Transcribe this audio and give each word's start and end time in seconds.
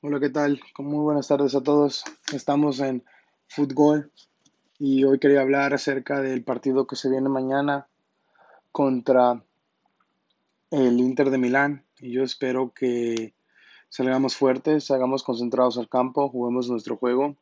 Hola, 0.00 0.20
¿qué 0.20 0.30
tal? 0.30 0.60
Muy 0.78 1.02
buenas 1.02 1.26
tardes 1.26 1.56
a 1.56 1.60
todos. 1.60 2.04
Estamos 2.32 2.78
en 2.78 3.02
fútbol 3.48 4.12
y 4.78 5.02
hoy 5.02 5.18
quería 5.18 5.40
hablar 5.40 5.74
acerca 5.74 6.20
del 6.20 6.44
partido 6.44 6.86
que 6.86 6.94
se 6.94 7.10
viene 7.10 7.28
mañana 7.28 7.88
contra 8.70 9.42
el 10.70 11.00
Inter 11.00 11.30
de 11.30 11.38
Milán. 11.38 11.84
Y 11.98 12.12
yo 12.12 12.22
espero 12.22 12.72
que 12.72 13.34
salgamos 13.88 14.36
fuertes, 14.36 14.84
salgamos 14.84 15.24
concentrados 15.24 15.78
al 15.78 15.88
campo, 15.88 16.28
juguemos 16.28 16.70
nuestro 16.70 16.96
juego. 16.96 17.34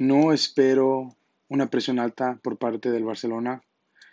No 0.00 0.32
espero 0.32 1.14
una 1.50 1.68
presión 1.68 1.98
alta 1.98 2.40
por 2.42 2.56
parte 2.56 2.90
del 2.90 3.04
Barcelona. 3.04 3.62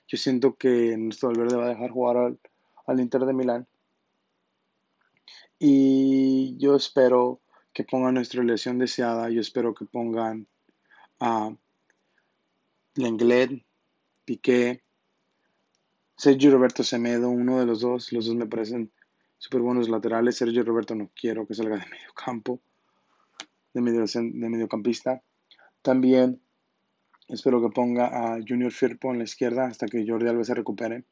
Yo 0.10 0.18
siento 0.18 0.58
que 0.58 0.98
nuestro 0.98 1.30
Valverde 1.30 1.56
va 1.56 1.68
a 1.68 1.70
dejar 1.70 1.92
jugar 1.92 2.18
al, 2.18 2.40
al 2.86 3.00
Inter 3.00 3.24
de 3.24 3.34
Milán. 3.34 3.68
Y 5.60 6.58
yo 6.58 6.76
espero 6.76 7.42
que 7.74 7.84
pongan 7.84 8.16
nuestra 8.16 8.42
elección 8.42 8.80
deseada. 8.80 9.30
Yo 9.30 9.42
espero 9.42 9.74
que 9.74 9.86
pongan 9.86 10.48
a 11.20 11.54
Lenglet, 12.96 13.64
Piqué, 14.26 14.82
Sergio 16.16 16.52
Roberto 16.52 16.84
Semedo, 16.84 17.30
uno 17.30 17.60
de 17.60 17.66
los 17.66 17.82
dos. 17.82 18.12
Los 18.14 18.26
dos 18.26 18.36
me 18.36 18.46
parecen 18.46 18.92
súper 19.38 19.62
buenos 19.62 19.90
laterales. 19.90 20.38
Sergio 20.38 20.64
Roberto 20.64 20.96
no 20.96 21.10
quiero 21.14 21.46
que 21.46 21.54
salga 21.54 21.78
de 21.78 21.86
medio 21.86 22.14
campo, 22.14 22.60
de, 23.74 23.82
medio, 23.82 24.06
de 24.06 24.50
mediocampista. 24.50 25.22
También 25.82 26.42
espero 27.28 27.62
que 27.62 27.70
ponga 27.70 28.08
a 28.08 28.40
Junior 28.46 28.72
Firpo 28.72 29.12
en 29.12 29.20
la 29.20 29.24
izquierda 29.24 29.68
hasta 29.68 29.88
que 29.88 30.06
Jordi 30.08 30.28
Alba 30.28 30.44
se 30.44 30.56
recupere. 30.56 31.04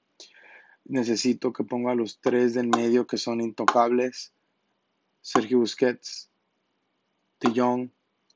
Necesito 0.86 1.52
que 1.54 1.64
ponga 1.64 1.92
a 1.92 1.96
los 1.96 2.20
tres 2.20 2.54
del 2.54 2.68
medio 2.68 3.08
que 3.08 3.18
son 3.18 3.42
intocables. 3.42 4.34
Sergio 5.22 5.60
Busquets, 5.60 6.30
De 7.40 7.50
Jong 7.50 7.90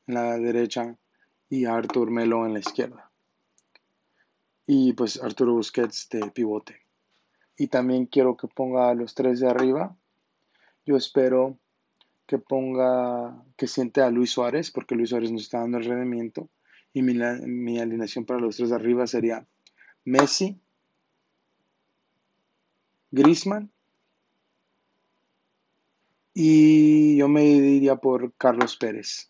en 0.08 0.14
la 0.14 0.38
derecha 0.38 0.98
y 1.50 1.66
Artur 1.66 2.12
Melo 2.12 2.46
en 2.46 2.54
la 2.54 2.60
izquierda. 2.60 3.12
Y 4.66 4.94
pues 4.94 5.22
Arturo 5.22 5.54
Busquets 5.54 6.10
de 6.10 6.30
pivote. 6.32 6.82
Y 7.58 7.68
también 7.68 8.06
quiero 8.06 8.38
que 8.38 8.48
ponga 8.48 8.90
a 8.90 8.96
los 8.96 9.16
tres 9.16 9.40
de 9.40 9.50
arriba. 9.50 9.96
Yo 10.86 10.96
espero 10.96 11.58
que 12.26 12.38
ponga, 12.38 13.44
que 13.58 13.68
siente 13.68 14.02
a 14.02 14.10
Luis 14.10 14.32
Suárez, 14.32 14.72
porque 14.72 14.96
Luis 14.96 15.10
Suárez 15.10 15.32
nos 15.32 15.44
está 15.44 15.60
dando 15.60 15.78
el 15.78 15.86
rendimiento. 15.86 16.50
Y 16.94 17.02
mi, 17.02 17.14
mi 17.14 17.80
alineación 17.80 18.26
para 18.26 18.40
los 18.40 18.58
tres 18.58 18.70
de 18.70 18.76
arriba 18.76 19.06
sería 19.08 19.46
Messi, 20.06 20.60
Griezmann 23.12 23.72
y 26.34 27.18
yo 27.18 27.28
me 27.28 27.42
diría 27.44 27.96
por 27.98 28.34
Carlos 28.34 28.78
Pérez. 28.78 29.30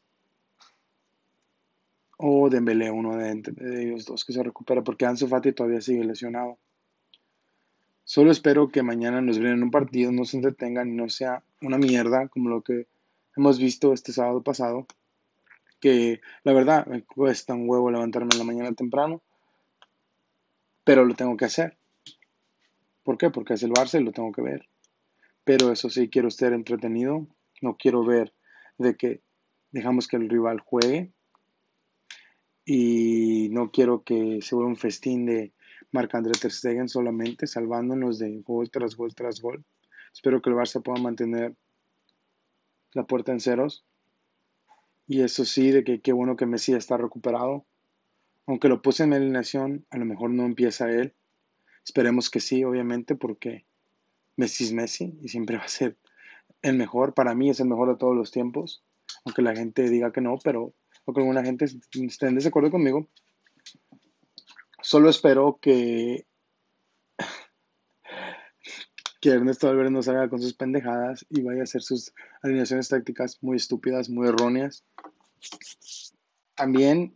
O 2.18 2.50
Dembélé, 2.50 2.92
uno 2.92 3.18
de, 3.18 3.42
de 3.42 3.84
ellos 3.84 4.06
dos 4.06 4.24
que 4.24 4.34
se 4.34 4.44
recupera, 4.44 4.84
porque 4.84 5.06
Ansu 5.06 5.28
Fati 5.28 5.54
todavía 5.54 5.82
sigue 5.82 6.04
lesionado. 6.04 6.60
Solo 8.04 8.32
espero 8.32 8.70
que 8.70 8.84
mañana 8.84 9.22
nos 9.22 9.38
en 9.38 9.64
un 9.64 9.72
partido, 9.72 10.12
no 10.12 10.26
se 10.26 10.38
entretengan 10.38 10.90
y 10.90 10.96
no 10.96 11.10
sea 11.10 11.44
una 11.62 11.78
mierda 11.78 12.28
como 12.28 12.50
lo 12.50 12.62
que 12.62 12.88
hemos 13.36 13.58
visto 13.58 13.94
este 13.94 14.12
sábado 14.12 14.44
pasado. 14.44 14.86
Que 15.80 16.22
la 16.44 16.54
verdad 16.54 16.86
me 16.86 17.04
cuesta 17.04 17.54
un 17.54 17.68
huevo 17.68 17.90
levantarme 17.90 18.30
en 18.34 18.40
la 18.40 18.44
mañana 18.44 18.74
temprano, 18.74 19.22
pero 20.84 21.06
lo 21.06 21.16
tengo 21.16 21.38
que 21.38 21.46
hacer. 21.46 21.78
¿Por 23.04 23.18
qué? 23.18 23.30
Porque 23.30 23.54
es 23.54 23.64
el 23.64 23.72
Barça 23.72 24.00
y 24.00 24.04
lo 24.04 24.12
tengo 24.12 24.32
que 24.32 24.42
ver. 24.42 24.68
Pero 25.44 25.72
eso 25.72 25.90
sí, 25.90 26.10
quiero 26.10 26.28
estar 26.28 26.54
entretenido. 26.54 27.28
No 27.62 27.78
quiero 27.78 28.06
ver 28.06 28.34
de 28.78 28.96
que 28.96 29.22
dejamos 29.72 30.08
que 30.08 30.18
el 30.18 30.30
rival 30.30 30.60
juegue. 30.60 31.12
Y 32.66 33.50
no 33.52 33.72
quiero 33.72 34.04
que 34.04 34.40
se 34.42 34.56
vuelva 34.56 34.70
un 34.70 34.78
festín 34.78 35.26
de 35.26 35.54
Marc-André 35.92 36.34
Ter 36.40 36.52
Stegen 36.52 36.88
solamente, 36.88 37.48
salvándonos 37.48 38.20
de 38.20 38.40
gol 38.42 38.70
tras 38.70 38.96
gol 38.96 39.14
tras 39.16 39.42
gol. 39.42 39.66
Espero 40.14 40.42
que 40.42 40.50
el 40.50 40.56
Barça 40.56 40.82
pueda 40.82 41.02
mantener 41.02 41.56
la 42.94 43.06
puerta 43.06 43.32
en 43.32 43.40
ceros. 43.40 43.86
Y 45.08 45.22
eso 45.22 45.44
sí, 45.44 45.72
de 45.72 45.84
que 45.84 46.02
qué 46.02 46.14
bueno 46.14 46.36
que 46.36 46.46
Messi 46.46 46.74
está 46.74 46.98
recuperado. 46.98 47.66
Aunque 48.46 48.70
lo 48.70 48.82
puse 48.82 49.04
en 49.04 49.14
alineación, 49.14 49.86
a 49.90 49.98
lo 49.98 50.06
mejor 50.06 50.30
no 50.32 50.46
empieza 50.46 50.90
él. 50.90 51.16
Esperemos 51.84 52.30
que 52.30 52.40
sí, 52.40 52.64
obviamente, 52.64 53.16
porque 53.16 53.66
Messi 54.42 54.64
es 54.64 54.74
Messi 54.74 55.20
y 55.22 55.30
siempre 55.30 55.58
va 55.58 55.66
a 55.66 55.68
ser 55.68 55.98
el 56.64 56.76
mejor. 56.76 57.14
Para 57.14 57.36
mí 57.36 57.52
es 57.52 57.60
el 57.60 57.68
mejor 57.68 57.90
de 57.90 57.98
todos 57.98 58.16
los 58.16 58.32
tiempos. 58.32 58.84
Aunque 59.24 59.44
la 59.44 59.56
gente 59.56 59.88
diga 59.88 60.12
que 60.12 60.22
no, 60.22 60.40
pero 60.44 60.74
aunque 61.06 61.22
alguna 61.22 61.44
gente 61.44 61.66
esté 61.66 62.28
en 62.28 62.36
desacuerdo 62.36 62.72
conmigo. 62.72 63.08
Solo 64.82 65.10
espero 65.10 65.60
que, 65.62 66.26
que 69.22 69.30
Ernesto 69.30 69.68
Valverde 69.68 69.92
no 69.92 70.02
salga 70.02 70.28
con 70.28 70.42
sus 70.42 70.56
pendejadas 70.56 71.24
y 71.30 71.44
vaya 71.44 71.62
a 71.62 71.64
hacer 71.64 71.84
sus 71.84 72.12
alineaciones 72.42 72.90
tácticas 72.90 73.38
muy 73.44 73.58
estúpidas, 73.58 74.10
muy 74.10 74.28
erróneas. 74.28 74.84
También 76.56 77.14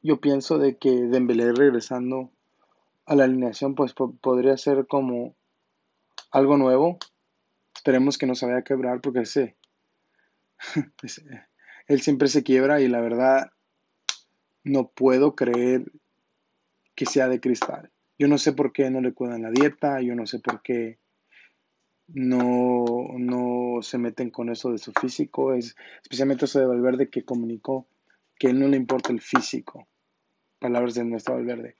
yo 0.00 0.20
pienso 0.20 0.58
de 0.58 0.78
que 0.78 0.90
Dembélé 0.90 1.52
regresando 1.52 2.30
a 3.04 3.16
la 3.16 3.24
alineación 3.24 3.74
pues 3.74 3.94
podría 3.94 4.56
ser 4.56 4.86
como 4.86 5.34
algo 6.30 6.56
nuevo. 6.56 6.98
Esperemos 7.74 8.18
que 8.18 8.26
no 8.26 8.34
se 8.34 8.46
vaya 8.46 8.58
a 8.58 8.64
quebrar 8.64 9.00
porque 9.00 9.20
ese, 9.22 9.56
él 11.86 12.00
siempre 12.00 12.28
se 12.28 12.42
quiebra 12.42 12.80
y 12.80 12.88
la 12.88 13.00
verdad 13.00 13.50
no 14.64 14.88
puedo 14.88 15.34
creer 15.34 15.90
que 16.94 17.06
sea 17.06 17.28
de 17.28 17.40
cristal. 17.40 17.90
Yo 18.18 18.26
no 18.28 18.38
sé 18.38 18.52
por 18.52 18.72
qué 18.72 18.90
no 18.90 19.00
le 19.00 19.14
cuidan 19.14 19.42
la 19.42 19.50
dieta, 19.50 20.00
yo 20.00 20.14
no 20.14 20.26
sé 20.26 20.40
por 20.40 20.60
qué 20.62 20.98
no, 22.08 22.84
no 23.16 23.82
se 23.82 23.98
meten 23.98 24.30
con 24.30 24.48
eso 24.48 24.72
de 24.72 24.78
su 24.78 24.92
físico, 24.92 25.54
es, 25.54 25.76
especialmente 26.02 26.46
eso 26.46 26.58
de 26.58 26.66
Valverde 26.66 27.10
que 27.10 27.24
comunicó 27.24 27.86
que 28.38 28.48
él 28.48 28.58
no 28.58 28.68
le 28.68 28.76
importa 28.76 29.12
el 29.12 29.20
físico. 29.20 29.88
Palabras 30.58 30.94
de 30.94 31.04
nuestro 31.04 31.34
Valverde. 31.34 31.76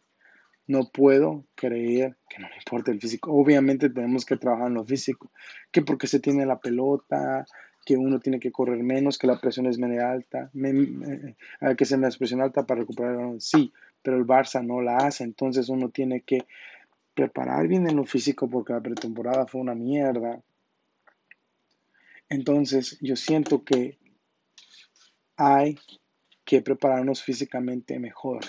No 0.68 0.88
puedo 0.90 1.46
creer 1.56 2.16
que 2.28 2.38
no 2.40 2.48
me 2.48 2.56
importa 2.56 2.92
el 2.92 3.00
físico. 3.00 3.32
Obviamente 3.32 3.90
tenemos 3.90 4.24
que 4.24 4.36
trabajar 4.36 4.68
en 4.68 4.74
lo 4.74 4.84
físico. 4.84 5.32
Que 5.72 5.82
porque 5.82 6.06
se 6.06 6.20
tiene 6.20 6.46
la 6.46 6.60
pelota, 6.60 7.44
que 7.84 7.96
uno 7.96 8.20
tiene 8.20 8.38
que 8.38 8.52
correr 8.52 8.82
menos, 8.82 9.18
que 9.18 9.26
la 9.26 9.40
presión 9.40 9.66
es 9.66 9.78
media 9.78 10.10
alta, 10.10 10.50
que 11.76 11.84
se 11.84 11.96
me 11.96 12.10
presión 12.10 12.42
alta 12.42 12.66
para 12.66 12.82
recuperar. 12.82 13.16
Sí, 13.40 13.72
pero 14.02 14.18
el 14.18 14.26
Barça 14.26 14.64
no 14.64 14.82
la 14.82 14.98
hace. 14.98 15.24
Entonces 15.24 15.70
uno 15.70 15.88
tiene 15.88 16.20
que 16.20 16.46
preparar 17.14 17.66
bien 17.66 17.88
en 17.88 17.96
lo 17.96 18.04
físico 18.04 18.48
porque 18.48 18.74
la 18.74 18.82
pretemporada 18.82 19.46
fue 19.46 19.62
una 19.62 19.74
mierda. 19.74 20.40
Entonces 22.28 22.98
yo 23.00 23.16
siento 23.16 23.64
que 23.64 23.98
hay 25.36 25.78
que 26.44 26.60
prepararnos 26.60 27.22
físicamente 27.22 27.98
mejor 27.98 28.44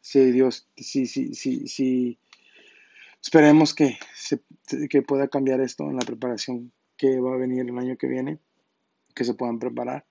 si 0.00 0.32
Dios, 0.32 0.68
si, 0.76 1.06
si, 1.06 1.34
si, 1.34 1.66
si 1.68 2.18
esperemos 3.20 3.74
que, 3.74 3.98
que 4.88 5.02
pueda 5.02 5.28
cambiar 5.28 5.60
esto 5.60 5.84
en 5.84 5.96
la 5.96 6.04
preparación 6.06 6.72
que 6.96 7.20
va 7.20 7.34
a 7.34 7.38
venir 7.38 7.60
el 7.60 7.78
año 7.78 7.96
que 7.96 8.08
viene, 8.08 8.38
que 9.14 9.24
se 9.24 9.34
puedan 9.34 9.58
preparar. 9.58 10.06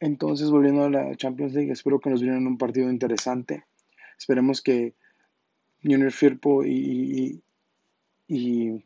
Entonces, 0.00 0.50
volviendo 0.50 0.84
a 0.84 0.90
la 0.90 1.16
Champions 1.16 1.54
League, 1.54 1.72
espero 1.72 2.00
que 2.00 2.10
nos 2.10 2.20
vienen 2.20 2.46
un 2.46 2.58
partido 2.58 2.90
interesante. 2.90 3.64
Esperemos 4.18 4.60
que 4.60 4.94
Junior 5.82 6.12
Firpo 6.12 6.64
y, 6.64 7.42
y, 8.28 8.34
y 8.36 8.84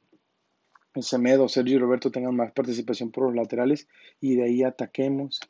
Semedo, 1.03 1.49
Sergio 1.49 1.77
y 1.77 1.79
Roberto 1.79 2.11
tengan 2.11 2.37
más 2.37 2.53
participación 2.53 3.11
por 3.11 3.25
los 3.25 3.35
laterales 3.35 3.89
y 4.21 4.37
de 4.37 4.45
ahí 4.45 4.63
ataquemos 4.63 5.41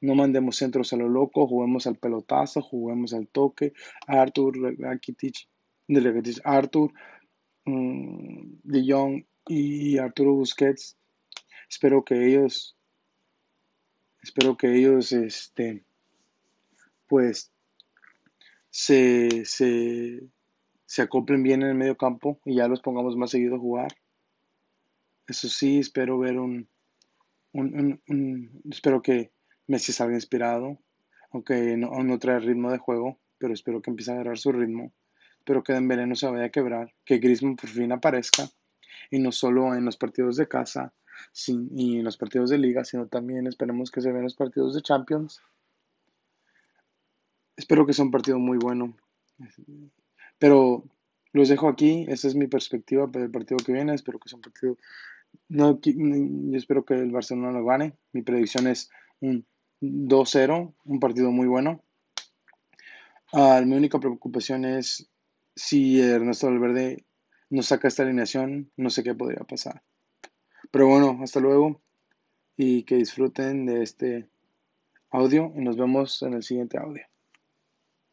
no 0.00 0.14
mandemos 0.14 0.56
centros 0.56 0.92
a 0.92 0.96
lo 0.96 1.08
loco, 1.08 1.46
juguemos 1.46 1.86
al 1.86 1.96
pelotazo, 1.96 2.60
juguemos 2.60 3.14
al 3.14 3.28
toque. 3.28 3.72
Arthur, 4.06 4.76
Rakitic, 4.78 5.48
Arthur, 6.44 6.92
Jong 7.64 9.24
y 9.48 9.98
Arturo 9.98 10.34
Busquets. 10.34 10.96
Espero 11.68 12.04
que 12.04 12.26
ellos, 12.26 12.76
espero 14.22 14.56
que 14.56 14.76
ellos, 14.76 15.12
este, 15.12 15.84
pues, 17.08 17.50
se, 18.70 19.44
se, 19.44 20.28
se 20.84 21.02
acoplen 21.02 21.42
bien 21.42 21.62
en 21.62 21.68
el 21.70 21.74
medio 21.74 21.96
campo 21.96 22.40
y 22.44 22.56
ya 22.56 22.68
los 22.68 22.82
pongamos 22.82 23.16
más 23.16 23.30
seguido 23.30 23.56
a 23.56 23.60
jugar. 23.60 23.96
Eso 25.26 25.48
sí, 25.48 25.78
espero 25.78 26.18
ver 26.18 26.38
un, 26.38 26.68
un, 27.52 28.00
un 28.06 28.62
espero 28.70 29.02
que 29.02 29.32
Messi 29.66 29.92
salga 29.92 30.14
inspirado, 30.14 30.78
aunque 31.30 31.76
no, 31.76 32.18
trae 32.18 32.38
ritmo 32.40 32.70
de 32.70 32.78
juego, 32.78 33.18
pero 33.38 33.52
espero 33.52 33.82
que 33.82 33.90
empiece 33.90 34.10
a 34.12 34.14
agarrar 34.14 34.38
su 34.38 34.52
ritmo. 34.52 34.92
Espero 35.38 35.62
que 35.62 35.72
Dembélé 35.72 36.06
no 36.06 36.14
se 36.14 36.28
vaya 36.28 36.46
a 36.46 36.50
quebrar, 36.50 36.94
que 37.04 37.18
Griezmann 37.18 37.56
por 37.56 37.70
fin 37.70 37.92
aparezca 37.92 38.48
y 39.10 39.18
no 39.18 39.32
solo 39.32 39.74
en 39.74 39.84
los 39.84 39.96
partidos 39.96 40.36
de 40.36 40.48
casa, 40.48 40.92
y 41.48 41.98
en 41.98 42.04
los 42.04 42.16
partidos 42.16 42.50
de 42.50 42.58
liga, 42.58 42.84
sino 42.84 43.06
también 43.06 43.46
esperemos 43.46 43.90
que 43.90 44.00
se 44.00 44.12
vean 44.12 44.24
los 44.24 44.34
partidos 44.34 44.74
de 44.74 44.82
Champions. 44.82 45.40
Espero 47.56 47.86
que 47.86 47.92
sea 47.92 48.04
un 48.04 48.10
partido 48.10 48.38
muy 48.38 48.58
bueno. 48.58 48.96
Pero 50.38 50.84
los 51.32 51.48
dejo 51.48 51.68
aquí. 51.68 52.04
Esa 52.08 52.28
es 52.28 52.34
mi 52.34 52.46
perspectiva 52.46 53.06
del 53.06 53.30
partido 53.30 53.58
que 53.64 53.72
viene. 53.72 53.94
Espero 53.94 54.18
que 54.18 54.28
sea 54.28 54.36
un 54.36 54.42
partido. 54.42 54.76
No, 55.48 55.80
yo 55.82 56.56
espero 56.56 56.84
que 56.84 56.94
el 56.94 57.10
Barcelona 57.10 57.50
lo 57.52 57.64
gane. 57.64 57.94
Mi 58.12 58.22
predicción 58.22 58.66
es 58.66 58.90
un 59.20 59.46
2-0, 59.80 60.74
un 60.84 61.00
partido 61.00 61.30
muy 61.30 61.46
bueno. 61.46 61.82
Ah, 63.32 63.60
mi 63.64 63.76
única 63.76 63.98
preocupación 63.98 64.64
es 64.64 65.08
si 65.54 66.00
Ernesto 66.00 66.46
Valverde 66.46 67.04
nos 67.50 67.66
saca 67.66 67.88
esta 67.88 68.02
alineación, 68.02 68.70
no 68.76 68.90
sé 68.90 69.02
qué 69.02 69.14
podría 69.14 69.44
pasar. 69.44 69.82
Pero 70.70 70.88
bueno, 70.88 71.18
hasta 71.22 71.40
luego 71.40 71.80
y 72.56 72.84
que 72.84 72.96
disfruten 72.96 73.66
de 73.66 73.82
este 73.82 74.28
audio 75.10 75.52
y 75.56 75.60
nos 75.60 75.76
vemos 75.76 76.22
en 76.22 76.34
el 76.34 76.42
siguiente 76.42 76.78
audio. 76.78 77.04